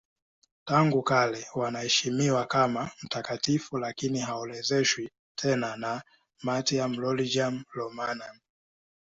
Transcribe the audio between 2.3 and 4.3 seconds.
kama mtakatifu lakini